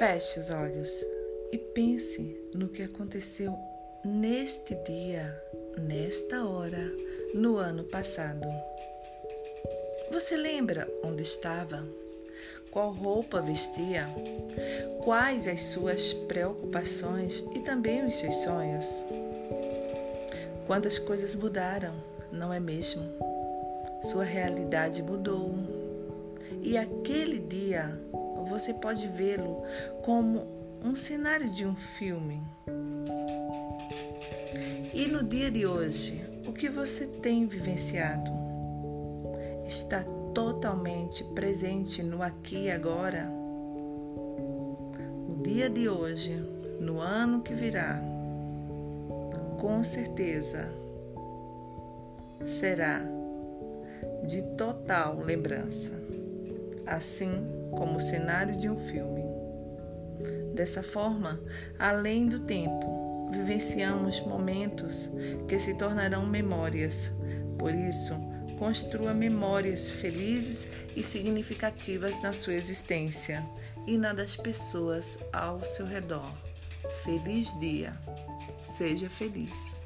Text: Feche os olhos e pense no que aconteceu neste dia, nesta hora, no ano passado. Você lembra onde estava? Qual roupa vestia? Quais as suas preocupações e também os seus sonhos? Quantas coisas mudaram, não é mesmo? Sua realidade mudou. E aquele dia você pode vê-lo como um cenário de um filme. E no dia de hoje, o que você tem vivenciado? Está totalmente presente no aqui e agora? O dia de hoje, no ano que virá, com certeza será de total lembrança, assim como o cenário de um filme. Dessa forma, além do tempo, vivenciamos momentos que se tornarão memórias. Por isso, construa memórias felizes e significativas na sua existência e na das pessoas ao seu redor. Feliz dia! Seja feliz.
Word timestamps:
Feche 0.00 0.40
os 0.40 0.48
olhos 0.48 0.90
e 1.52 1.58
pense 1.58 2.34
no 2.54 2.68
que 2.70 2.84
aconteceu 2.84 3.54
neste 4.02 4.74
dia, 4.76 5.38
nesta 5.78 6.42
hora, 6.42 6.90
no 7.34 7.58
ano 7.58 7.84
passado. 7.84 8.48
Você 10.10 10.38
lembra 10.38 10.88
onde 11.04 11.22
estava? 11.22 11.86
Qual 12.70 12.92
roupa 12.92 13.42
vestia? 13.42 14.08
Quais 15.04 15.46
as 15.46 15.64
suas 15.64 16.14
preocupações 16.14 17.44
e 17.54 17.58
também 17.58 18.06
os 18.06 18.16
seus 18.16 18.36
sonhos? 18.36 19.04
Quantas 20.66 20.98
coisas 20.98 21.34
mudaram, 21.34 21.92
não 22.32 22.50
é 22.50 22.58
mesmo? 22.58 23.04
Sua 24.10 24.24
realidade 24.24 25.02
mudou. 25.02 25.54
E 26.62 26.78
aquele 26.78 27.38
dia 27.38 28.00
você 28.50 28.74
pode 28.74 29.06
vê-lo 29.06 29.62
como 30.02 30.44
um 30.84 30.96
cenário 30.96 31.48
de 31.50 31.64
um 31.64 31.76
filme. 31.76 32.42
E 34.92 35.06
no 35.06 35.22
dia 35.22 35.50
de 35.50 35.64
hoje, 35.64 36.20
o 36.46 36.52
que 36.52 36.68
você 36.68 37.06
tem 37.06 37.46
vivenciado? 37.46 38.28
Está 39.68 40.02
totalmente 40.34 41.22
presente 41.32 42.02
no 42.02 42.22
aqui 42.22 42.64
e 42.64 42.70
agora? 42.72 43.30
O 45.28 45.40
dia 45.44 45.70
de 45.70 45.88
hoje, 45.88 46.34
no 46.80 47.00
ano 47.00 47.42
que 47.42 47.54
virá, 47.54 48.02
com 49.60 49.84
certeza 49.84 50.68
será 52.46 53.00
de 54.26 54.42
total 54.56 55.20
lembrança, 55.20 55.92
assim 56.84 57.59
como 57.70 57.96
o 57.96 58.00
cenário 58.00 58.56
de 58.56 58.68
um 58.68 58.76
filme. 58.76 59.22
Dessa 60.54 60.82
forma, 60.82 61.40
além 61.78 62.26
do 62.26 62.40
tempo, 62.40 63.28
vivenciamos 63.30 64.20
momentos 64.20 65.10
que 65.48 65.58
se 65.58 65.74
tornarão 65.74 66.26
memórias. 66.26 67.16
Por 67.58 67.74
isso, 67.74 68.14
construa 68.58 69.14
memórias 69.14 69.90
felizes 69.90 70.68
e 70.94 71.02
significativas 71.02 72.20
na 72.22 72.32
sua 72.32 72.54
existência 72.54 73.44
e 73.86 73.96
na 73.96 74.12
das 74.12 74.36
pessoas 74.36 75.18
ao 75.32 75.64
seu 75.64 75.86
redor. 75.86 76.30
Feliz 77.04 77.48
dia! 77.60 77.94
Seja 78.62 79.08
feliz. 79.08 79.76